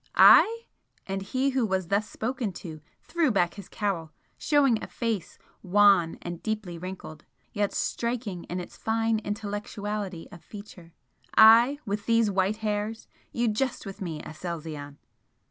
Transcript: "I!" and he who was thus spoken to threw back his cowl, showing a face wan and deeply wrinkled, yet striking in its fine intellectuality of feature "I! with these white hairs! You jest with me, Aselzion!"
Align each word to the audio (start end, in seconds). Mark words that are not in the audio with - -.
"I!" 0.15 0.63
and 1.05 1.21
he 1.21 1.51
who 1.51 1.63
was 1.63 1.89
thus 1.89 2.09
spoken 2.09 2.53
to 2.53 2.81
threw 3.03 3.29
back 3.29 3.53
his 3.53 3.69
cowl, 3.69 4.11
showing 4.35 4.81
a 4.81 4.87
face 4.87 5.37
wan 5.61 6.17
and 6.23 6.41
deeply 6.41 6.75
wrinkled, 6.79 7.23
yet 7.53 7.71
striking 7.71 8.45
in 8.45 8.59
its 8.59 8.75
fine 8.75 9.19
intellectuality 9.19 10.27
of 10.31 10.43
feature 10.43 10.93
"I! 11.37 11.77
with 11.85 12.07
these 12.07 12.31
white 12.31 12.57
hairs! 12.65 13.07
You 13.31 13.47
jest 13.49 13.85
with 13.85 14.01
me, 14.01 14.23
Aselzion!" 14.23 14.97